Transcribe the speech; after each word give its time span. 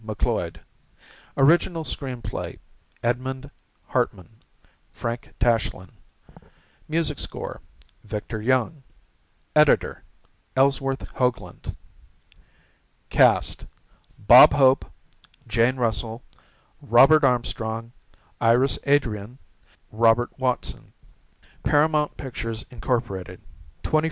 McLeod; 0.03 0.59
original 1.37 1.83
screenplay, 1.83 2.57
Edmund 3.03 3.51
Hartmann, 3.89 4.41
Frank 4.91 5.29
Tashlin; 5.39 5.89
music 6.87 7.19
score, 7.19 7.61
Victor 8.03 8.41
Young; 8.41 8.81
editor, 9.55 10.01
Ellsworth 10.55 11.05
Hoagland. 11.13 11.75
Cast: 13.11 13.67
Bob 14.17 14.53
Hope, 14.53 14.85
Jane 15.47 15.75
Russell, 15.75 16.23
Robert 16.81 17.23
Armstrong, 17.23 17.91
Iris 18.39 18.79
Adrian, 18.85 19.37
Robert 19.91 20.31
Watson. 20.39 20.93
┬® 21.63 21.63
Paramount 21.63 22.17
Pictures 22.17 22.63
Inc.; 22.71 22.79
24Dec48; 22.81 23.39
LP2183. 23.83 23.99